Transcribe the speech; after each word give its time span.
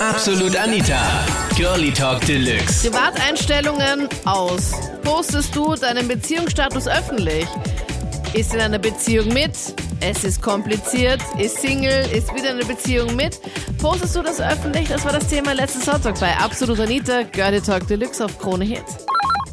Absolut 0.00 0.54
Anita. 0.56 1.00
Girlie 1.56 1.90
Talk 1.90 2.20
Deluxe. 2.26 2.90
Privateinstellungen 2.90 4.06
aus. 4.26 4.72
Postest 5.02 5.56
du 5.56 5.74
deinen 5.74 6.06
Beziehungsstatus 6.06 6.86
öffentlich? 6.86 7.46
Ist 8.34 8.52
in 8.54 8.60
einer 8.60 8.78
Beziehung 8.78 9.28
mit? 9.32 9.52
Es 10.02 10.22
ist 10.22 10.42
kompliziert. 10.42 11.20
Ist 11.38 11.62
Single? 11.62 12.04
Ist 12.14 12.34
wieder 12.34 12.50
in 12.50 12.58
einer 12.58 12.66
Beziehung 12.66 13.16
mit? 13.16 13.40
Postest 13.80 14.16
du 14.16 14.22
das 14.22 14.38
öffentlich? 14.38 14.86
Das 14.88 15.02
war 15.06 15.12
das 15.12 15.30
Thema 15.30 15.54
letzten 15.54 15.80
Sonntag 15.80 16.20
bei 16.20 16.30
Absolut 16.36 16.78
Anita. 16.78 17.22
Girlie 17.22 17.62
Talk 17.62 17.86
Deluxe 17.86 18.22
auf 18.22 18.38
Krone 18.38 18.66
Hit. 18.66 18.84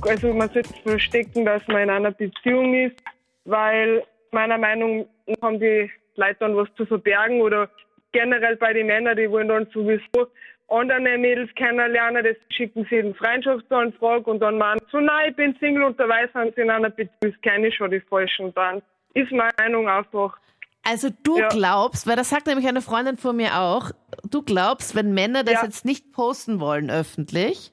Also 0.02 0.34
man 0.34 0.50
sollte 0.54 0.70
verstecken, 0.84 1.46
dass 1.46 1.62
man 1.68 1.84
in 1.84 1.89
einer 1.89 2.12
Beziehung 2.12 2.73
ist, 2.73 2.98
weil 3.46 4.04
meiner 4.32 4.57
Meinung 4.57 5.05
nach 5.25 5.41
haben 5.41 5.60
die 5.62 5.89
Leute 6.16 6.36
dann 6.41 6.57
was 6.57 6.68
zu 6.75 6.86
verbergen 6.86 7.41
oder 7.41 7.70
generell 8.14 8.55
bei 8.55 8.71
den 8.73 8.88
Männern, 8.88 9.18
die 9.18 9.30
wollen 9.30 9.50
dann 9.50 9.68
sowieso 9.73 10.27
andere 10.70 11.18
Mädels 11.18 11.54
kennenlernen, 11.55 12.23
das 12.23 12.38
schicken 12.49 12.88
sie 12.90 12.95
in 12.98 13.13
Freundschaftsanfrage 13.16 14.30
und 14.31 14.40
dann 14.40 14.58
meinen 14.58 14.80
so, 14.91 14.99
nein, 14.99 15.30
ich 15.31 15.35
bin 15.35 15.55
Single 15.59 15.84
und 15.84 15.99
dabei 15.99 16.27
sind 16.34 16.55
sie 16.55 16.62
in 16.62 16.70
einer 16.70 16.90
Beziehung, 16.90 17.35
kenne 17.41 17.68
ich 17.68 17.76
schon 17.76 17.91
die 17.91 17.99
Falschen 17.99 18.54
dann. 18.55 18.81
Ist 19.13 19.31
meine 19.31 19.52
Meinung 19.59 19.88
einfach. 19.90 20.35
Also 20.84 21.09
du 21.23 21.38
Ja. 21.38 21.49
glaubst, 21.49 22.07
weil 22.07 22.16
das 22.16 22.30
sagt 22.30 22.48
nämlich 22.48 22.68
eine 22.68 22.81
Freundin 22.81 23.18
von 23.18 23.35
mir 23.35 23.57
auch, 23.59 23.91
du 24.30 24.41
glaubst, 24.41 24.95
wenn 24.95 25.13
Männer 25.13 25.43
das 25.43 25.55
Ja. 25.55 25.63
jetzt 25.63 25.85
nicht 25.85 26.12
posten 26.12 26.59
wollen 26.59 26.90
öffentlich, 26.90 27.71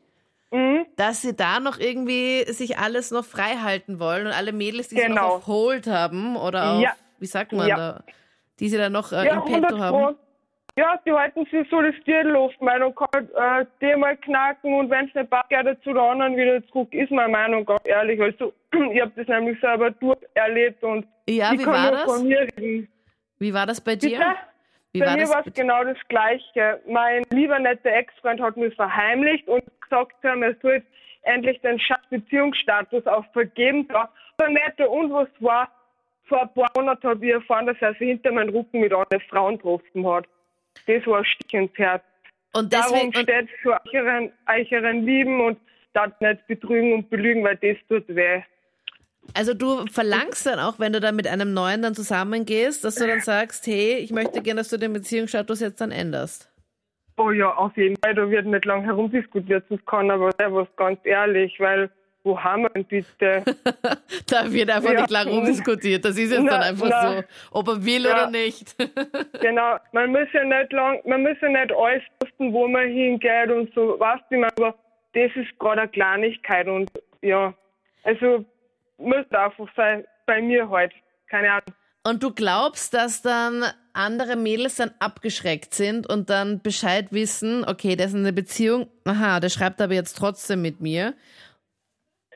Mhm. 0.52 0.84
dass 0.96 1.22
sie 1.22 1.34
da 1.34 1.59
noch 1.60 1.78
irgendwie 1.78 2.45
sich 2.52 2.76
alles 2.78 3.10
noch 3.12 3.24
frei 3.24 3.56
halten 3.62 3.98
wollen 3.98 4.26
und 4.26 4.32
alle 4.32 4.52
Mädels, 4.52 4.88
die 4.88 4.96
sie 4.96 5.09
noch 5.09 5.16
Genau. 5.16 5.34
auf 5.36 5.46
Hold 5.46 5.86
haben 5.86 6.36
oder 6.36 6.72
auf, 6.74 6.82
Ja. 6.82 6.92
wie 7.18 7.26
sagt 7.26 7.52
man 7.52 7.68
da, 7.68 8.04
die 8.59 8.68
sie 8.68 8.76
dann 8.76 8.92
noch 8.92 9.10
äh, 9.12 9.26
Ja, 9.26 9.32
im 9.34 9.42
100 9.42 9.62
Petto 9.70 9.78
haben. 9.78 10.16
Ja, 10.77 10.98
die 11.05 11.12
halten 11.12 11.45
sich 11.47 11.69
so 11.69 11.83
das 11.83 11.95
Tier 12.05 12.24
offen, 12.34 12.66
weil 12.66 12.80
dann 12.80 12.95
kann 12.95 13.29
äh, 13.34 13.66
die 13.80 13.97
mal 13.97 14.16
knacken 14.16 14.73
und 14.74 14.91
wenn 14.91 15.09
es 15.09 15.15
nicht 15.15 15.30
passt, 15.30 15.48
geht 15.51 15.83
zu 15.83 15.93
der 15.93 16.02
anderen 16.02 16.37
wieder 16.37 16.65
zurück, 16.68 16.93
ist 16.95 17.10
meine 17.10 17.32
Meinung, 17.32 17.65
ganz 17.65 17.80
ehrlich. 17.85 18.21
Also, 18.21 18.52
ich 18.93 19.01
habe 19.01 19.12
das 19.16 19.27
nämlich 19.27 19.60
selber 19.60 19.90
durcherlebt 19.90 20.82
und 20.82 21.07
Ja, 21.29 21.52
ich 21.52 21.60
wie 21.60 21.65
kann 21.65 21.73
war 21.74 21.82
nur 21.82 21.93
das? 21.93 22.04
von 22.04 22.29
mir 22.29 22.40
reden. 22.57 22.88
Wie 23.38 23.54
war 23.54 23.66
das 23.66 23.80
bei 23.80 23.96
dir? 23.96 24.18
Bitte? 24.18 24.37
Wie 24.93 24.99
Bei 25.01 25.07
war 25.07 25.16
mir 25.16 25.29
war 25.29 25.46
es 25.46 25.54
genau 25.54 25.85
das 25.85 25.99
Gleiche. 26.09 26.80
Mein 26.88 27.23
lieber 27.30 27.59
netter 27.59 27.90
Ex-Freund 27.90 28.40
hat 28.40 28.57
mir 28.57 28.73
verheimlicht 28.73 29.46
und 29.49 29.62
gesagt, 29.80 30.16
er 30.23 30.37
soll 30.62 30.73
jetzt 30.74 30.88
endlich 31.23 31.60
den 31.60 31.80
Beziehungsstatus 32.10 33.07
auch 33.07 33.24
vergeben. 33.32 33.87
Da 33.88 34.09
war 34.38 34.49
netter 34.49 34.90
und 34.90 35.12
was 35.12 35.29
war, 35.38 35.68
vor 36.27 36.43
ein 36.43 36.55
paar 36.55 36.71
Monaten 36.77 37.09
habe 37.09 37.27
ich 37.27 37.32
erfahren, 37.32 37.66
dass 37.66 37.77
er 37.80 37.93
sich 37.93 38.09
hinter 38.09 38.32
meinem 38.32 38.51
Rücken 38.55 38.80
mit 38.80 38.93
anderen 38.93 39.21
Frauen 39.29 39.57
getroffen 39.57 40.07
hat. 40.09 40.27
Das 40.86 41.06
war 41.06 41.18
ein 41.18 41.24
Stich 41.24 41.54
ins 41.54 41.76
Herz. 41.76 42.02
Und 42.52 42.73
Darum 42.73 42.92
deswegen, 42.92 43.16
und, 43.16 43.23
steht 43.23 43.48
für 43.62 43.80
euren, 43.92 44.32
euren 44.46 45.06
Lieben 45.06 45.40
und 45.40 45.59
das 45.92 46.10
nicht 46.20 46.46
betrügen 46.46 46.92
und 46.92 47.10
belügen, 47.10 47.45
weil 47.45 47.56
das 47.56 47.76
tut 47.88 48.09
weh. 48.09 48.42
also 49.34 49.54
du 49.54 49.87
verlangst 49.87 50.46
dann 50.46 50.59
auch, 50.59 50.78
wenn 50.78 50.92
du 50.92 51.00
dann 51.00 51.16
mit 51.16 51.26
einem 51.26 51.54
Neuen 51.54 51.82
dann 51.82 51.95
zusammengehst, 51.95 52.84
dass 52.84 52.96
du 52.96 53.06
dann 53.06 53.20
sagst, 53.20 53.66
hey, 53.66 53.96
ich 53.96 54.10
möchte 54.10 54.42
gerne, 54.42 54.60
dass 54.60 54.68
du 54.68 54.78
den 54.78 54.92
Beziehungsstatus 54.92 55.60
jetzt 55.60 55.80
dann 55.80 55.92
änderst. 55.92 56.50
Oh 57.16 57.30
ja, 57.30 57.52
auf 57.54 57.76
jeden 57.76 57.96
Fall, 57.98 58.15
da 58.15 58.30
wird 58.30 58.46
nicht 58.46 58.65
lang 58.65 58.82
herumdiskutiert, 58.82 59.65
das 59.68 59.84
kann 59.87 60.10
aber 60.10 60.30
sehr 60.38 60.52
was 60.54 60.68
ganz 60.76 60.98
ehrlich, 61.04 61.59
weil 61.60 61.90
wo 62.23 62.38
haben 62.38 62.63
wir 62.63 62.71
denn 62.71 62.85
bitte? 62.85 63.43
Da 64.26 64.53
wird 64.53 64.71
einfach 64.71 64.93
Ja. 64.93 65.00
nicht 65.00 65.10
lang 65.10 65.28
rumdiskutiert. 65.28 66.04
Das 66.04 66.16
ist 66.19 66.31
jetzt 66.31 66.43
Na, 66.43 66.50
dann 66.53 66.62
einfach 66.62 66.88
na. 66.88 67.12
so, 67.19 67.25
ob 67.53 67.69
er 67.69 67.84
will 67.84 68.04
Ja. 68.04 68.12
oder 68.12 68.31
nicht. 68.31 68.77
genau, 69.41 69.77
man 69.93 70.10
muss 70.12 70.28
ja 70.32 70.44
nicht 70.44 70.72
lang, 70.72 71.00
man 71.06 71.22
muss 71.22 71.37
ja 71.41 71.49
nicht 71.49 71.72
alles 71.72 72.03
wussten, 72.22 72.53
wo 72.53 72.69
man 72.69 72.88
hingeht 72.88 73.50
und 73.50 73.72
so, 73.75 73.99
weißt 73.99 74.25
du, 74.31 74.44
aber 74.44 74.75
das 75.15 75.31
ist 75.34 75.59
gerade 75.59 75.82
eine 75.82 75.91
Kleinigkeit 75.91 76.66
und 76.69 76.91
ja, 77.22 77.53
also 78.04 78.44
muss 78.99 79.31
einfach 79.31 79.69
sein, 79.77 80.05
bei 80.27 80.41
mir 80.43 80.69
halt, 80.69 80.93
keine 81.28 81.50
Ahnung. 81.53 81.65
Und 82.03 82.23
du 82.23 82.33
glaubst, 82.33 82.94
dass 82.94 83.21
dann 83.23 83.65
andere 83.93 84.37
Mädels 84.37 84.77
dann 84.77 84.93
abgeschreckt 85.00 85.75
sind 85.75 86.06
und 86.09 86.31
dann 86.31 86.61
Bescheid 86.62 87.09
wissen, 87.11 87.65
okay, 87.67 87.97
der 87.97 88.06
ist 88.06 88.15
in 88.15 88.21
einer 88.21 88.33
Beziehung, 88.33 88.89
aha, 89.05 89.41
der 89.41 89.49
schreibt 89.50 89.81
aber 89.83 89.94
jetzt 89.94 90.15
trotzdem 90.17 90.62
mit 90.62 90.81
mir. 90.81 91.12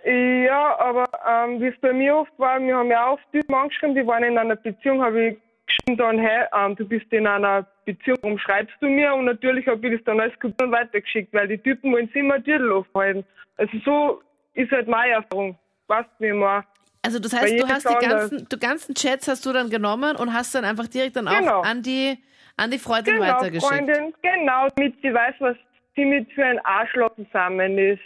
Ja, 0.05 0.79
aber 0.79 1.05
ähm, 1.27 1.61
wie 1.61 1.69
es 1.69 1.81
bei 1.81 1.93
mir 1.93 2.17
oft 2.17 2.33
war, 2.39 2.61
wir 2.61 2.77
haben 2.77 2.91
ja 2.91 3.07
auch 3.07 3.19
Typen 3.33 3.55
angeschrieben, 3.55 3.95
die 3.95 4.07
waren 4.07 4.23
in 4.23 4.37
einer 4.37 4.57
Beziehung, 4.57 5.03
habe 5.03 5.29
ich 5.29 5.37
geschrieben 5.67 5.97
dann, 5.97 6.19
hey, 6.19 6.45
ähm, 6.55 6.77
du 6.77 6.87
bist 6.87 7.11
in 7.11 7.27
einer 7.27 7.67
Beziehung, 7.87 8.19
warum 8.21 8.39
schreibst 8.39 8.75
du 8.81 8.89
mir? 8.89 9.15
Und 9.15 9.25
natürlich 9.25 9.67
habe 9.67 9.87
ich 9.89 9.97
das 9.97 10.05
dann 10.05 10.21
alles 10.21 10.39
kopiert 10.41 10.63
und 10.63 10.73
weitergeschickt, 10.73 11.33
weil 11.33 11.49
die 11.49 11.59
Typen 11.59 11.93
wollen 11.93 12.07
sich 12.09 12.17
immer 12.17 12.37
Titel 12.37 12.71
aufhalten. 12.73 13.25
Also 13.57 13.79
so 13.85 14.23
ist 14.53 14.71
halt 14.73 14.89
meine 14.89 15.15
Erfahrung. 15.15 15.59
Du, 15.89 15.95
wie 16.19 16.33
man. 16.33 16.65
Also 17.03 17.19
das 17.19 17.33
heißt, 17.35 17.61
du 17.61 17.69
hast 17.69 17.89
die 17.89 18.07
ganzen, 18.07 18.49
die 18.49 18.59
ganzen 18.59 18.95
Chats 18.95 19.29
hast 19.29 19.45
du 19.45 19.53
dann 19.53 19.69
genommen 19.69 20.17
und 20.17 20.33
hast 20.33 20.55
dann 20.55 20.65
einfach 20.65 20.87
direkt 20.87 21.17
dann 21.17 21.29
auch 21.29 21.39
Genau. 21.39 21.61
an 21.61 21.83
die 21.83 22.19
an 22.57 22.71
die 22.71 22.79
Freundin 22.79 23.15
Genau, 23.15 23.27
weitergeschickt. 23.27 23.73
Freundin, 23.73 24.15
genau, 24.23 24.69
damit 24.75 24.95
sie 25.03 25.13
weiß, 25.13 25.35
was 25.41 25.57
sie 25.97 26.05
mit 26.05 26.31
für 26.33 26.45
ein 26.45 26.59
Arschloch 26.65 27.15
zusammen 27.17 27.77
ist. 27.79 28.01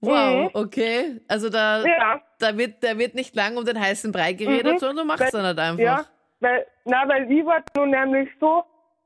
Wow, 0.00 0.44
Mhm. 0.44 0.50
okay. 0.54 1.20
Also 1.28 1.48
da, 1.50 1.84
Ja. 1.84 2.20
da 2.38 2.56
wird, 2.56 2.82
da 2.84 2.96
wird 2.98 3.14
nicht 3.14 3.34
lang 3.34 3.56
um 3.56 3.64
den 3.64 3.78
heißen 3.80 4.12
Brei 4.12 4.32
geredet, 4.32 4.74
Mhm. 4.74 4.78
sondern 4.78 4.96
du 4.98 5.04
machst 5.04 5.22
Weil- 5.22 5.30
dann 5.32 5.42
halt 5.44 5.58
einfach. 5.58 5.78
Ja, 5.82 6.04
weil, 6.40 6.66
na, 6.84 7.08
weil 7.08 7.30
ich 7.32 7.44
war 7.44 7.62
nun 7.76 7.90
nämlich 7.90 8.28
so, 8.40 8.62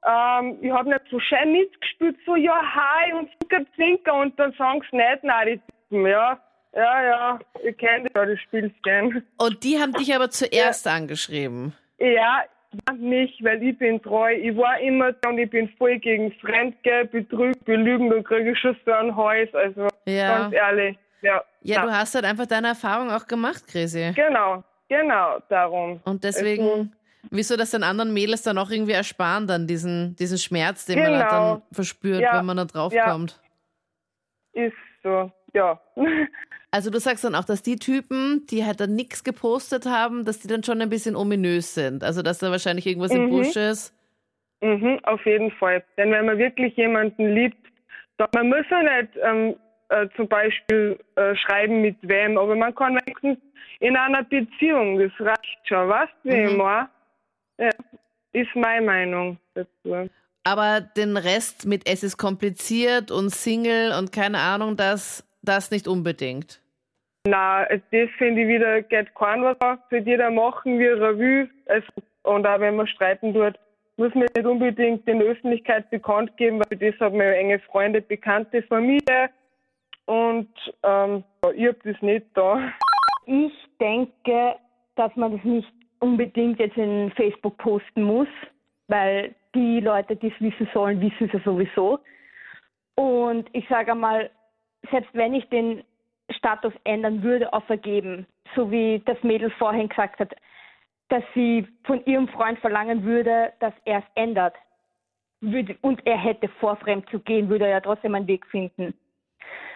ähm, 0.06 0.58
ich 0.60 0.70
habe 0.70 0.88
nicht 0.90 1.00
so 1.10 1.18
schön 1.20 1.52
mitgespielt, 1.52 2.16
so, 2.26 2.36
ja, 2.36 2.54
hi 2.60 3.12
und 3.14 3.30
Zinker, 3.40 3.64
Zinker 3.76 4.14
und 4.14 4.38
dann 4.38 4.52
sagen 4.58 4.82
sie 4.90 4.96
nicht, 4.96 5.24
nein, 5.24 5.46
die 5.46 5.60
Typen, 5.88 6.06
ja. 6.06 6.38
Ja, 6.74 7.02
ja, 7.04 7.38
ich 7.62 7.76
kenne 7.76 8.04
das, 8.04 8.12
ja, 8.14 8.24
das 8.26 8.40
Spielchen. 8.40 9.26
Und 9.38 9.62
die 9.62 9.78
haben 9.78 9.92
dich 9.92 10.14
aber 10.14 10.30
zuerst 10.30 10.86
angeschrieben. 10.88 11.74
Ja, 11.98 12.44
nicht, 12.98 13.42
weil 13.44 13.62
ich 13.62 13.78
bin 13.78 14.00
treu. 14.02 14.32
Ich 14.34 14.56
war 14.56 14.78
immer 14.80 15.12
da 15.12 15.28
und 15.30 15.38
ich 15.38 15.50
bin 15.50 15.68
voll 15.78 15.98
gegen 15.98 16.32
Fremdgeld, 16.40 17.10
Betrug, 17.12 17.52
Belügen, 17.64 18.10
da 18.10 18.20
kriege 18.22 18.52
ich 18.52 18.58
schon 18.58 18.76
so 18.84 18.92
ein 18.92 19.14
Hals, 19.16 19.54
also 19.54 19.88
Ja. 20.06 20.38
ganz 20.38 20.54
ehrlich. 20.54 20.98
Ja, 21.22 21.42
Ja, 21.62 21.80
na, 21.80 21.86
du 21.86 21.92
hast 21.98 22.14
halt 22.14 22.24
einfach 22.24 22.46
deine 22.46 22.68
Erfahrung 22.68 23.10
auch 23.10 23.26
gemacht, 23.26 23.64
Chrissy. 23.68 24.12
Genau, 24.16 24.64
genau, 24.88 25.38
darum. 25.48 26.00
Und 26.04 26.24
deswegen, 26.24 26.62
Also- 26.68 26.88
wieso 27.30 27.56
das 27.56 27.70
den 27.70 27.84
anderen 27.84 28.12
Mädels 28.12 28.42
dann 28.42 28.58
auch 28.58 28.70
irgendwie 28.70 28.92
ersparen, 28.92 29.46
dann 29.46 29.66
diesen, 29.68 30.16
diesen 30.16 30.38
Schmerz, 30.38 30.84
den 30.86 30.98
man 30.98 31.16
halt 31.16 31.28
Genau. 31.30 31.52
dann 31.54 31.62
verspürt, 31.72 32.20
Ja, 32.20 32.38
wenn 32.38 32.46
man 32.46 32.56
da 32.56 32.64
draufkommt. 32.64 33.40
Ist 34.54 34.74
so, 35.02 35.30
ja. 35.54 35.80
Also 36.74 36.90
du 36.90 36.98
sagst 36.98 37.22
dann 37.22 37.34
auch, 37.34 37.44
dass 37.44 37.62
die 37.62 37.76
Typen, 37.76 38.46
die 38.50 38.64
halt 38.64 38.80
dann 38.80 38.94
nichts 38.96 39.22
gepostet 39.24 39.84
haben, 39.84 40.24
dass 40.24 40.40
die 40.40 40.48
dann 40.48 40.64
schon 40.64 40.80
ein 40.80 40.88
bisschen 40.88 41.14
ominös 41.16 41.74
sind. 41.74 42.02
Also 42.02 42.22
dass 42.22 42.38
da 42.38 42.50
wahrscheinlich 42.50 42.86
irgendwas 42.86 43.12
im 43.12 43.26
Mhm. 43.26 43.28
Busch 43.30 43.56
ist. 43.56 43.94
Mhm, 44.62 44.98
auf 45.02 45.24
jeden 45.26 45.50
Fall. 45.50 45.84
Denn 45.98 46.10
wenn 46.10 46.24
man 46.24 46.38
wirklich 46.38 46.74
jemanden 46.76 47.34
liebt, 47.34 47.58
dann, 48.16 48.28
man 48.34 48.48
muss 48.48 48.64
ja 48.70 48.82
nicht 48.82 49.10
ähm, 49.22 49.54
äh, 49.90 50.08
zum 50.16 50.26
Beispiel 50.28 50.98
äh, 51.16 51.36
schreiben 51.36 51.82
mit 51.82 51.96
wem, 52.02 52.38
aber 52.38 52.56
man 52.56 52.74
kann 52.74 52.94
wenigstens 53.04 53.38
in 53.80 53.94
einer 53.96 54.22
Beziehung, 54.22 54.98
das 54.98 55.12
reicht 55.20 55.58
schon, 55.68 55.88
weißt 55.88 56.12
du, 56.24 56.30
Mhm. 56.34 56.56
meine? 56.56 56.88
Ja, 57.58 57.70
ist 58.32 58.48
meine 58.54 58.86
Meinung 58.86 59.38
dazu. 59.52 60.08
Aber 60.44 60.80
den 60.80 61.18
Rest 61.18 61.66
mit 61.66 61.86
es 61.86 62.02
ist 62.02 62.16
kompliziert 62.16 63.10
und 63.10 63.28
Single 63.28 63.92
und 63.98 64.10
keine 64.10 64.38
Ahnung, 64.38 64.78
das, 64.78 65.28
das 65.42 65.70
nicht 65.70 65.86
unbedingt. 65.86 66.61
Na, 67.24 67.64
das 67.66 68.10
finde 68.18 68.42
ich 68.42 68.48
wieder, 68.48 68.82
geht 68.82 69.14
kein 69.14 69.42
was 69.42 69.60
auf. 69.60 69.78
Wird 69.90 70.06
jeder 70.06 70.30
machen, 70.30 70.80
er 70.80 71.18
will. 71.18 71.48
Also, 71.66 71.86
und 72.24 72.46
auch 72.46 72.58
wenn 72.60 72.76
man 72.76 72.86
streiten 72.88 73.32
tut, 73.32 73.54
muss 73.96 74.14
man 74.14 74.26
nicht 74.34 74.46
unbedingt 74.46 75.06
in 75.06 75.20
der 75.20 75.28
Öffentlichkeit 75.28 75.88
bekannt 75.90 76.36
geben, 76.36 76.60
weil 76.60 76.78
das 76.78 76.98
hat 76.98 77.12
man 77.12 77.20
enge 77.20 77.60
Freunde, 77.60 78.00
Bekannte, 78.00 78.62
Familie. 78.62 79.30
Und 80.06 80.48
ähm, 80.82 81.22
ich 81.54 81.68
hab 81.68 81.82
das 81.84 82.00
nicht 82.02 82.26
da. 82.34 82.72
Ich 83.26 83.52
denke, 83.80 84.56
dass 84.96 85.14
man 85.14 85.36
das 85.36 85.44
nicht 85.44 85.72
unbedingt 86.00 86.58
jetzt 86.58 86.76
in 86.76 87.12
Facebook 87.12 87.56
posten 87.58 88.02
muss, 88.02 88.28
weil 88.88 89.34
die 89.54 89.78
Leute, 89.78 90.16
die 90.16 90.28
es 90.28 90.40
wissen 90.40 90.68
sollen, 90.74 91.00
wissen 91.00 91.26
es 91.26 91.32
ja 91.32 91.40
sowieso. 91.44 92.00
Und 92.96 93.48
ich 93.52 93.66
sage 93.68 93.92
einmal, 93.92 94.30
selbst 94.90 95.14
wenn 95.14 95.34
ich 95.34 95.48
den 95.50 95.84
Status 96.42 96.74
ändern 96.82 97.22
würde 97.22 97.52
auf 97.52 97.64
vergeben, 97.66 98.26
so 98.56 98.68
wie 98.68 99.00
das 99.06 99.22
Mädel 99.22 99.48
vorhin 99.50 99.88
gesagt 99.88 100.18
hat, 100.18 100.34
dass 101.08 101.22
sie 101.34 101.68
von 101.84 102.04
ihrem 102.04 102.26
Freund 102.26 102.58
verlangen 102.58 103.04
würde, 103.04 103.52
dass 103.60 103.72
er 103.84 103.98
es 103.98 104.04
ändert. 104.16 104.56
Und 105.82 106.04
er 106.04 106.16
hätte 106.16 106.48
vor, 106.60 106.76
fremd 106.76 107.08
zu 107.10 107.20
gehen, 107.20 107.48
würde 107.48 107.66
er 107.66 107.70
ja 107.70 107.80
trotzdem 107.80 108.16
einen 108.16 108.26
Weg 108.26 108.44
finden. 108.46 108.92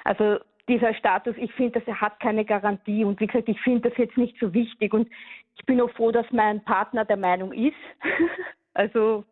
Also 0.02 0.38
dieser 0.68 0.92
Status, 0.94 1.36
ich 1.38 1.52
finde, 1.54 1.78
dass 1.78 1.88
er 1.88 2.00
hat 2.00 2.18
keine 2.18 2.44
Garantie. 2.44 3.04
Und 3.04 3.20
wie 3.20 3.28
gesagt, 3.28 3.48
ich 3.48 3.60
finde 3.60 3.88
das 3.88 3.98
jetzt 3.98 4.16
nicht 4.16 4.36
so 4.40 4.52
wichtig. 4.52 4.92
Und 4.92 5.08
ich 5.56 5.64
bin 5.66 5.80
auch 5.80 5.90
froh, 5.90 6.10
dass 6.10 6.26
mein 6.32 6.64
Partner 6.64 7.04
der 7.04 7.16
Meinung 7.16 7.52
ist. 7.52 7.76
also, 8.74 9.24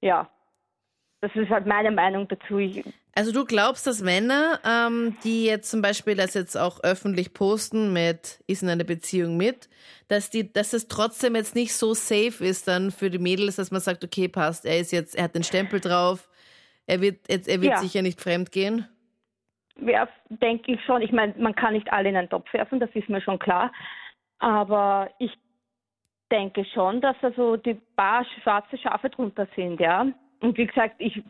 ja. 0.00 0.28
Das 1.22 1.30
ist 1.36 1.48
halt 1.50 1.66
meine 1.66 1.92
Meinung 1.92 2.26
dazu. 2.26 2.58
Ich, 2.58 2.84
Also 3.14 3.32
du 3.32 3.44
glaubst, 3.44 3.86
dass 3.86 4.02
Männer, 4.02 4.58
ähm, 4.66 5.16
die 5.22 5.44
jetzt 5.44 5.70
zum 5.70 5.80
Beispiel 5.80 6.16
das 6.16 6.34
jetzt 6.34 6.56
auch 6.56 6.82
öffentlich 6.82 7.32
posten 7.32 7.92
mit 7.92 8.42
ist 8.48 8.62
in 8.64 8.68
einer 8.68 8.82
Beziehung 8.84 9.36
mit, 9.36 9.68
dass 10.08 10.30
die, 10.30 10.52
dass 10.52 10.72
es 10.72 10.88
trotzdem 10.88 11.36
jetzt 11.36 11.54
nicht 11.54 11.74
so 11.74 11.94
safe 11.94 12.44
ist 12.44 12.66
dann 12.66 12.90
für 12.90 13.08
die 13.08 13.20
Mädels, 13.20 13.54
dass 13.56 13.70
man 13.70 13.80
sagt, 13.80 14.02
okay, 14.02 14.26
passt, 14.26 14.66
er 14.66 14.78
ist 14.80 14.90
jetzt, 14.90 15.14
er 15.14 15.24
hat 15.24 15.36
den 15.36 15.44
Stempel 15.44 15.78
drauf, 15.80 16.28
er 16.88 17.00
wird 17.00 17.28
jetzt, 17.28 17.48
er 17.48 17.62
wird 17.62 17.74
Ja. 17.74 17.78
sicher 17.78 18.02
nicht 18.02 18.20
fremd 18.20 18.50
gehen. 18.50 18.88
ja, 19.80 20.08
denke 20.28 20.72
ich 20.72 20.84
schon. 20.84 21.02
Ich 21.02 21.12
meine, 21.12 21.34
man 21.38 21.54
kann 21.54 21.74
nicht 21.74 21.92
alle 21.92 22.08
in 22.08 22.16
einen 22.16 22.28
Topf 22.30 22.52
werfen, 22.52 22.80
das 22.80 22.90
ist 22.94 23.08
mir 23.08 23.22
schon 23.22 23.38
klar. 23.38 23.72
Aber 24.40 25.08
ich 25.20 25.30
denke 26.32 26.64
schon, 26.74 27.00
dass 27.00 27.16
also 27.22 27.56
die 27.56 27.74
paar 27.94 28.26
schwarze 28.42 28.76
Schafe 28.76 29.08
drunter 29.08 29.46
sind, 29.54 29.78
ja. 29.78 30.06
Und 30.42 30.58
wie 30.58 30.66
gesagt, 30.66 30.96
ich 30.98 31.22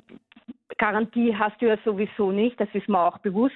Garantie 0.79 1.35
hast 1.37 1.61
du 1.61 1.67
ja 1.69 1.77
sowieso 1.85 2.33
nicht, 2.33 2.59
das 2.59 2.69
ist 2.73 2.89
mir 2.89 2.99
auch 2.99 3.19
bewusst. 3.19 3.55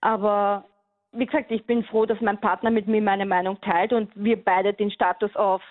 Aber 0.00 0.64
wie 1.12 1.26
gesagt, 1.26 1.50
ich 1.50 1.64
bin 1.64 1.82
froh, 1.84 2.06
dass 2.06 2.20
mein 2.20 2.40
Partner 2.40 2.70
mit 2.70 2.86
mir 2.86 3.00
meine 3.02 3.26
Meinung 3.26 3.60
teilt 3.62 3.92
und 3.92 4.10
wir 4.14 4.42
beide 4.42 4.72
den 4.72 4.90
Status 4.90 5.34
auf 5.34 5.62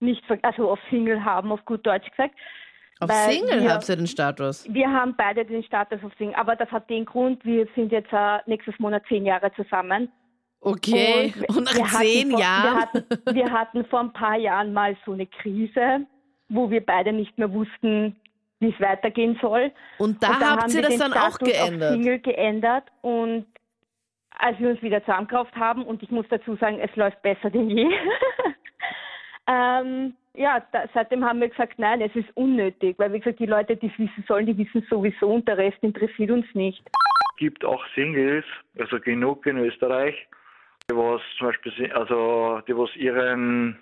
nicht, 0.00 0.22
also 0.42 0.70
auf 0.70 0.78
Single 0.90 1.24
haben, 1.24 1.50
auf 1.52 1.64
gut 1.64 1.84
Deutsch 1.86 2.08
gesagt. 2.10 2.34
Auf 3.00 3.08
Weil 3.10 3.32
Single 3.32 3.62
wir- 3.62 3.72
habt 3.74 3.88
ihr 3.88 3.96
den 3.96 4.06
Status. 4.06 4.66
wir 4.72 4.90
haben 4.90 5.14
beide 5.16 5.44
den 5.44 5.62
Status 5.64 6.02
auf 6.04 6.12
Single, 6.18 6.34
aber 6.36 6.56
das 6.56 6.70
hat 6.70 6.88
den 6.90 7.04
Grund, 7.04 7.44
wir 7.44 7.66
sind 7.74 7.92
jetzt 7.92 8.12
äh, 8.12 8.38
nächstes 8.46 8.78
Monat 8.78 9.02
zehn 9.08 9.24
Jahre 9.26 9.52
zusammen. 9.54 10.10
Okay. 10.60 11.32
Und, 11.48 11.64
nach 11.64 11.74
wir 11.74 11.84
hatten 11.92 12.04
zehn 12.06 12.30
vor, 12.30 12.40
Jahren. 12.40 12.64
Wir 12.64 12.80
hatten, 12.80 13.34
wir 13.36 13.52
hatten 13.52 13.84
vor 13.86 14.00
ein 14.00 14.12
paar 14.12 14.36
Jahren 14.36 14.72
mal 14.72 14.96
so 15.04 15.12
eine 15.12 15.26
Krise, 15.26 16.06
wo 16.48 16.70
wir 16.70 16.84
beide 16.84 17.12
nicht 17.12 17.36
mehr 17.38 17.52
wussten, 17.52 18.16
wie 18.60 18.70
es 18.70 18.80
weitergehen 18.80 19.38
soll. 19.40 19.70
Und 19.98 20.22
da 20.22 20.28
und 20.28 20.42
da 20.42 20.50
habt 20.50 20.62
haben 20.62 20.70
ihr 20.70 20.82
wir 20.82 20.82
das 20.82 20.98
dann 20.98 21.12
auch 21.12 21.36
Status 21.36 21.40
Auf 21.40 21.68
geändert. 21.68 21.92
Single 21.92 22.18
geändert 22.18 22.84
und 23.02 23.46
als 24.38 24.58
wir 24.58 24.70
uns 24.70 24.82
wieder 24.82 25.00
zusammengekauft 25.00 25.54
haben 25.56 25.84
und 25.84 26.02
ich 26.02 26.10
muss 26.10 26.26
dazu 26.30 26.56
sagen, 26.56 26.78
es 26.80 26.94
läuft 26.96 27.20
besser 27.22 27.50
denn 27.50 27.70
je. 27.70 27.86
ähm, 29.48 30.14
ja, 30.34 30.62
da, 30.72 30.84
seitdem 30.94 31.24
haben 31.24 31.40
wir 31.40 31.48
gesagt, 31.48 31.78
nein, 31.78 32.00
es 32.00 32.14
ist 32.14 32.28
unnötig, 32.36 32.96
weil 32.98 33.12
wie 33.12 33.18
gesagt, 33.18 33.40
die 33.40 33.46
Leute, 33.46 33.76
die 33.76 33.88
es 33.88 33.98
wissen 33.98 34.24
sollen, 34.28 34.46
die 34.46 34.56
wissen 34.56 34.86
sowieso 34.88 35.28
und 35.28 35.48
der 35.48 35.58
Rest 35.58 35.78
interessiert 35.82 36.30
uns 36.30 36.46
nicht. 36.54 36.82
gibt 37.36 37.64
auch 37.64 37.84
Singles, 37.94 38.44
also 38.78 39.00
genug 39.00 39.46
in 39.46 39.58
Österreich, 39.58 40.14
die 40.88 40.96
was 40.96 41.20
zum 41.36 41.48
Beispiel, 41.48 41.92
also 41.92 42.60
die 42.68 42.76
was 42.76 42.94
ihren 42.94 43.78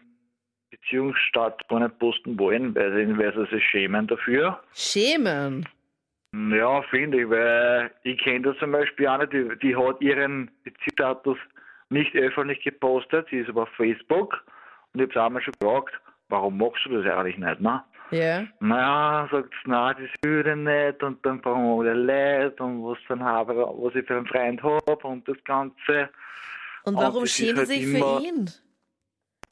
Beziehungsstart 0.80 1.68
gar 1.68 1.80
nicht 1.80 1.98
posten 1.98 2.38
wollen, 2.38 2.74
weil 2.74 2.92
sie, 2.94 3.18
weil 3.18 3.32
sie 3.34 3.54
sich 3.54 3.64
schämen 3.64 4.06
dafür. 4.06 4.60
Schämen. 4.74 5.68
Ja, 6.32 6.82
finde 6.82 7.22
ich, 7.22 7.30
weil 7.30 7.90
ich 8.02 8.18
kenne 8.18 8.42
das 8.42 8.58
zum 8.58 8.72
Beispiel 8.72 9.08
eine, 9.08 9.26
die, 9.26 9.48
die 9.62 9.74
hat 9.76 10.00
ihren 10.00 10.50
Beziehungsstatus 10.64 11.38
nicht 11.88 12.14
öffentlich 12.14 12.62
gepostet, 12.62 13.26
sie 13.30 13.38
ist 13.38 13.48
aber 13.48 13.62
auf 13.62 13.68
Facebook 13.76 14.44
und 14.92 15.00
ich 15.00 15.08
habe 15.16 15.26
auch 15.26 15.30
mal 15.30 15.42
schon 15.42 15.54
gefragt, 15.58 15.94
warum 16.28 16.58
machst 16.58 16.84
du 16.84 17.00
das 17.00 17.10
eigentlich 17.16 17.38
nicht, 17.38 17.60
ne? 17.60 17.82
Ja. 18.10 18.44
Naja, 18.60 19.28
sagt 19.30 19.52
sie, 19.64 19.70
nein, 19.70 19.96
das 19.98 20.10
würde 20.22 20.56
nicht 20.56 21.02
und 21.02 21.24
dann 21.24 21.40
brauchen 21.40 21.84
wir 21.84 21.90
alle 21.90 21.94
Leid 21.94 22.60
und 22.60 22.84
was 22.84 22.98
dann 23.08 23.22
habe, 23.24 23.56
was 23.56 23.94
ich 23.94 24.06
für 24.06 24.16
einen 24.16 24.26
Freund 24.26 24.62
habe 24.62 25.08
und 25.08 25.26
das 25.26 25.42
Ganze. 25.44 26.08
Und 26.84 26.94
Und 26.94 27.02
warum 27.02 27.24
ist 27.24 27.36
schämt 27.36 27.58
halt 27.58 27.68
sie 27.68 27.84
sich 27.84 27.98
für 28.00 28.22
ihn? 28.22 28.50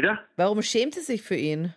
Ja? 0.00 0.19
Warum 0.37 0.62
schämt 0.62 0.94
sie 0.94 1.00
sich 1.00 1.23
für 1.23 1.37
ihn? 1.37 1.75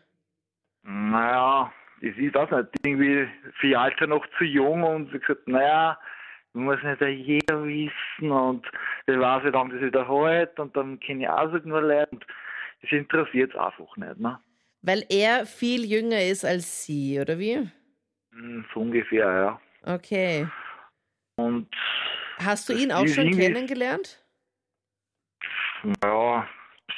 Naja, 0.83 1.71
das 2.01 2.15
ist 2.17 2.35
das 2.35 2.49
nicht. 2.51 2.69
Irgendwie 2.85 3.27
für 3.59 3.79
Alter 3.79 4.07
noch 4.07 4.25
zu 4.37 4.43
jung 4.43 4.83
und 4.83 5.11
sie 5.11 5.19
gesagt, 5.19 5.47
naja, 5.47 5.99
muss 6.53 6.81
nicht 6.81 7.01
jeder 7.01 7.63
wissen 7.63 8.31
und 8.31 8.65
ich 9.05 9.17
weiß, 9.19 9.43
wie 9.43 9.49
lange 9.49 9.73
das 9.75 9.83
wieder 9.83 10.07
hält 10.07 10.59
und 10.59 10.75
dann 10.75 10.99
kenne 10.99 11.23
ich 11.23 11.29
auch 11.29 11.51
so 11.51 11.57
nur 11.59 11.81
Leute 11.81 12.09
und 12.11 12.25
das 12.81 12.91
interessiert 12.91 13.51
es 13.53 13.59
einfach 13.59 13.95
nicht, 13.97 14.19
ne? 14.19 14.39
Weil 14.81 15.05
er 15.09 15.45
viel 15.45 15.85
jünger 15.85 16.21
ist 16.21 16.45
als 16.45 16.85
sie, 16.85 17.19
oder 17.19 17.37
wie? 17.37 17.69
Hm, 18.31 18.65
So 18.73 18.79
ungefähr, 18.81 19.31
ja. 19.31 19.61
Okay. 19.83 20.47
Und 21.35 21.67
Hast 22.39 22.69
du 22.69 22.73
ihn 22.73 22.91
auch 22.91 23.07
schon 23.07 23.31
kennengelernt? 23.31 24.23
Ja, 26.03 26.47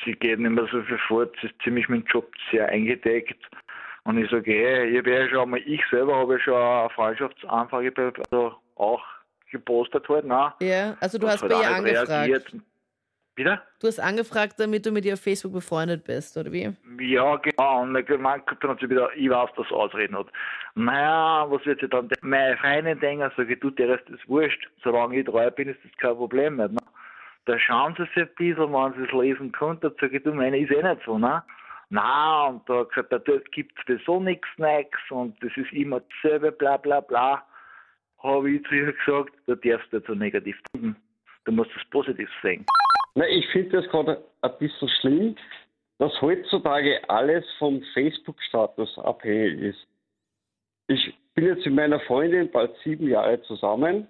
sie 0.03 0.13
geht 0.13 0.39
nicht 0.39 0.51
mehr 0.51 0.67
so 0.71 0.81
viel 0.83 0.99
fort, 1.07 1.35
sie 1.41 1.47
ist 1.47 1.61
ziemlich 1.63 1.87
mit 1.89 2.03
dem 2.03 2.07
Job 2.07 2.31
sehr 2.51 2.67
eingedeckt. 2.69 3.39
Und 4.03 4.17
ich 4.17 4.29
sage, 4.31 4.51
hey, 4.51 4.89
ich 4.89 4.97
habe 4.99 5.11
ja 5.11 5.29
schon 5.29 5.49
mal, 5.49 5.61
ich 5.65 5.81
selber 5.91 6.15
habe 6.17 6.33
ja 6.33 6.39
schon 6.39 6.55
eine 6.55 6.89
Freundschaftsanfrage 6.91 7.91
bei, 7.91 8.11
also 8.31 8.55
auch 8.75 9.03
gepostet 9.51 10.07
halt, 10.07 10.25
ne? 10.25 10.53
Ja, 10.61 10.95
also 10.99 11.17
du 11.17 11.27
hast 11.27 11.41
halt 11.41 11.51
bei 11.51 11.61
ihr 11.61 11.69
angefragt. 11.69 12.09
reagiert. 12.09 12.55
Wieder? 13.35 13.63
Du 13.79 13.87
hast 13.87 13.99
angefragt, 13.99 14.55
damit 14.57 14.85
du 14.85 14.91
mit 14.91 15.05
ihr 15.05 15.13
auf 15.13 15.21
Facebook 15.21 15.53
befreundet 15.53 16.03
bist, 16.03 16.35
oder 16.35 16.51
wie? 16.51 16.75
Ja, 16.99 17.37
genau. 17.37 17.81
Und 17.81 17.93
dann 17.93 18.05
gemeint, 18.05 18.43
dann 18.59 18.71
hat 18.71 18.79
sie 18.81 18.89
wieder, 18.89 19.09
ich 19.15 19.29
weiß, 19.29 19.49
dass 19.55 19.67
sie 19.67 19.73
ausreden 19.73 20.17
hat. 20.17 20.27
Naja, 20.75 21.45
was 21.49 21.65
wird 21.65 21.79
sie 21.79 21.87
dann, 21.87 22.09
meine 22.21 22.57
Freundin 22.57 22.99
denken, 22.99 23.31
sage 23.37 23.53
ich, 23.53 23.59
du, 23.61 23.69
der 23.69 23.97
ist 23.97 24.09
das 24.09 24.19
wurscht. 24.27 24.67
Solange 24.83 25.19
ich 25.19 25.25
treu 25.25 25.49
bin, 25.51 25.69
ist 25.69 25.79
das 25.83 25.91
kein 25.97 26.15
Problem 26.15 26.57
nicht, 26.57 26.73
ne? 26.73 26.79
Da 27.49 27.57
schauen 27.57 27.95
sie 27.97 28.03
sich 28.03 28.17
ein 28.17 28.29
bisschen, 28.37 28.71
wenn 28.73 28.93
sie 28.93 29.05
es 29.05 29.11
lesen 29.11 29.51
können, 29.51 29.79
dann 29.79 29.91
sage 29.99 30.17
ich, 30.17 30.23
du, 30.23 30.31
meine 30.35 30.59
ist 30.59 30.69
eh 30.69 30.83
nicht 30.83 31.01
so, 31.03 31.17
ne? 31.17 31.41
Na, 31.89 32.45
und 32.45 32.69
da 32.69 32.81
hat 32.81 32.89
gesagt, 32.89 33.11
da 33.11 33.17
gibt 33.51 33.73
es 33.79 33.85
sowieso 33.87 34.19
nichts 34.19 34.47
Neues 34.57 34.85
und 35.09 35.35
das 35.43 35.49
ist 35.57 35.73
immer 35.73 35.99
dasselbe, 35.99 36.51
bla 36.51 36.77
bla 36.77 36.99
bla. 36.99 37.43
Habe 38.19 38.51
ich 38.51 38.63
zu 38.67 38.75
ihr 38.75 38.93
gesagt, 38.93 39.33
da 39.47 39.55
darfst 39.55 39.91
du 39.91 39.97
nicht 39.97 40.05
so 40.05 40.13
negativ 40.13 40.61
denken. 40.71 40.95
Du 41.45 41.51
musst 41.51 41.71
das 41.75 41.83
positiv 41.89 42.29
sehen. 42.43 42.67
Na, 43.15 43.27
ich 43.27 43.47
finde 43.47 43.81
das 43.81 43.89
gerade 43.89 44.23
ein 44.43 44.57
bisschen 44.59 44.89
schlimm, 45.01 45.35
dass 45.97 46.21
heutzutage 46.21 47.01
alles 47.09 47.43
vom 47.57 47.81
Facebook-Status 47.95 48.99
abhängig 48.99 49.59
ist. 49.59 49.87
Ich 50.85 51.17
bin 51.33 51.47
jetzt 51.47 51.65
mit 51.65 51.73
meiner 51.73 51.99
Freundin 52.01 52.51
bald 52.51 52.77
sieben 52.83 53.07
Jahre 53.07 53.41
zusammen. 53.41 54.07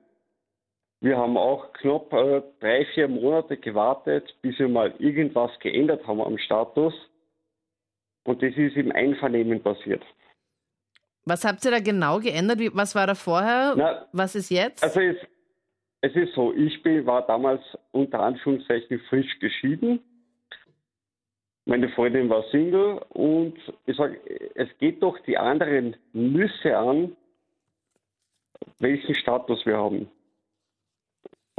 Wir 1.02 1.18
haben 1.18 1.38
auch 1.38 1.72
knapp 1.74 2.12
äh, 2.12 2.42
drei, 2.60 2.86
vier 2.94 3.08
Monate 3.08 3.56
gewartet, 3.58 4.36
bis 4.42 4.60
wir 4.60 4.68
mal 4.68 4.94
irgendwas 5.00 5.52
geändert 5.60 6.06
haben 6.06 6.22
am 6.22 6.38
Status. 6.38 6.94
Und 8.26 8.44
das 8.44 8.54
ist 8.56 8.76
im 8.76 8.92
Einvernehmen 8.92 9.62
passiert. 9.64 10.04
Was 11.26 11.46
habt 11.46 11.64
ihr 11.64 11.72
da 11.72 11.80
genau 11.80 12.20
geändert? 12.20 12.60
Wie, 12.60 12.70
was 12.74 12.96
war 12.96 13.08
da 13.08 13.16
vorher? 13.16 13.76
Na, 13.78 14.08
was 14.12 14.36
ist 14.36 14.50
jetzt? 14.50 14.84
Also 14.84 15.00
es, 15.00 15.16
es 16.02 16.16
ist 16.16 16.34
so, 16.34 16.54
ich 16.54 16.82
bin, 16.84 17.06
war 17.06 17.26
damals 17.26 17.62
unter 17.92 18.20
Anführungszeichen 18.20 19.00
frisch 19.10 19.40
geschieden. 19.40 20.02
Meine 21.66 21.90
Freundin 21.90 22.30
war 22.30 22.44
Single 22.52 23.00
und 23.10 23.56
ich 23.86 23.96
sage, 23.96 24.20
es 24.56 24.70
geht 24.80 25.04
doch 25.04 25.18
die 25.20 25.38
anderen 25.38 25.96
Nüsse 26.14 26.76
an, 26.78 27.16
welchen 28.80 29.16
Status 29.16 29.66
wir 29.66 29.78
haben. 29.78 30.10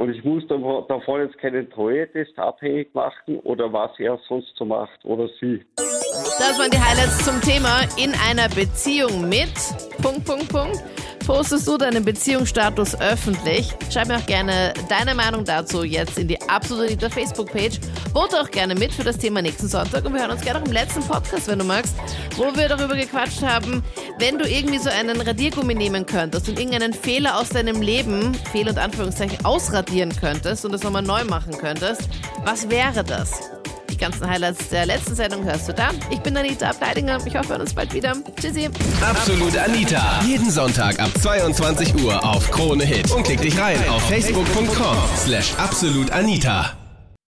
Und 0.01 0.09
ich 0.09 0.23
muss 0.23 0.41
dav- 0.47 0.87
davon 0.87 1.21
jetzt 1.21 1.37
keinen 1.37 1.69
Treue-Test 1.69 2.35
abhängig 2.39 2.91
machen 2.95 3.39
oder 3.43 3.71
was 3.71 3.91
er 3.99 4.17
sonst 4.27 4.51
so 4.57 4.65
macht 4.65 5.05
oder 5.05 5.29
sie. 5.39 5.63
Das 5.75 6.57
waren 6.57 6.71
die 6.71 6.79
Highlights 6.79 7.23
zum 7.23 7.39
Thema 7.41 7.81
in 7.97 8.11
einer 8.27 8.49
Beziehung 8.49 9.29
mit. 9.29 9.53
Punkt, 10.01 10.25
Punkt, 10.25 10.49
Punkt. 10.49 10.83
Postest 11.27 11.67
du 11.67 11.77
deinen 11.77 12.03
Beziehungsstatus 12.03 12.99
öffentlich? 12.99 13.71
Schreib 13.93 14.07
mir 14.07 14.17
auch 14.17 14.25
gerne 14.25 14.73
deine 14.89 15.13
Meinung 15.13 15.45
dazu 15.45 15.83
jetzt 15.83 16.17
in 16.17 16.27
die 16.27 16.41
absolute 16.49 16.93
Anita 16.93 17.09
Facebook-Page. 17.09 17.79
Vote 18.11 18.41
auch 18.41 18.49
gerne 18.49 18.73
mit 18.73 18.91
für 18.91 19.03
das 19.03 19.19
Thema 19.19 19.43
nächsten 19.43 19.67
Sonntag 19.67 20.03
und 20.03 20.13
wir 20.15 20.21
hören 20.21 20.31
uns 20.31 20.41
gerne 20.41 20.59
auch 20.59 20.65
im 20.65 20.71
letzten 20.71 21.03
Podcast, 21.03 21.47
wenn 21.47 21.59
du 21.59 21.65
magst, 21.65 21.95
wo 22.37 22.45
wir 22.57 22.67
darüber 22.67 22.95
gequatscht 22.95 23.43
haben, 23.43 23.83
wenn 24.21 24.37
du 24.37 24.47
irgendwie 24.47 24.77
so 24.77 24.89
einen 24.89 25.19
Radiergummi 25.19 25.73
nehmen 25.73 26.05
könntest 26.05 26.47
und 26.47 26.59
irgendeinen 26.59 26.93
Fehler 26.93 27.39
aus 27.39 27.49
deinem 27.49 27.81
Leben, 27.81 28.35
Fehl- 28.51 28.69
und 28.69 28.77
Anführungszeichen, 28.77 29.43
ausradieren 29.43 30.15
könntest 30.15 30.63
und 30.63 30.71
das 30.71 30.83
nochmal 30.83 31.01
neu 31.01 31.25
machen 31.25 31.57
könntest, 31.57 32.07
was 32.45 32.69
wäre 32.69 33.03
das? 33.03 33.49
Die 33.89 33.97
ganzen 33.97 34.29
Highlights 34.29 34.69
der 34.69 34.85
letzten 34.85 35.15
Sendung 35.15 35.43
hörst 35.43 35.67
du 35.67 35.73
da. 35.73 35.89
Ich 36.11 36.19
bin 36.19 36.37
Anita 36.37 36.69
Ableidinger. 36.69 37.17
Ich 37.25 37.35
hoffe, 37.35 37.49
wir 37.49 37.53
hören 37.53 37.61
uns 37.61 37.73
bald 37.73 37.93
wieder. 37.93 38.13
Tschüssi. 38.39 38.69
Absolut 39.01 39.57
Anita. 39.57 40.21
Jeden 40.25 40.51
Sonntag 40.51 40.99
ab 40.99 41.09
22 41.19 41.95
Uhr 42.03 42.23
auf 42.23 42.49
Krone 42.51 42.85
Hit. 42.85 43.11
Und 43.11 43.23
klick 43.23 43.41
dich 43.41 43.57
rein 43.59 43.77
auf 43.89 44.03
facebook.com 44.07 44.97
slash 45.17 45.53
absolutanita. 45.57 46.80